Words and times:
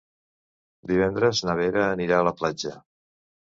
Divendres 0.93 1.43
na 1.49 1.57
Vera 1.61 1.87
anirà 1.91 2.21
a 2.21 2.27
la 2.33 2.35
platja. 2.43 2.77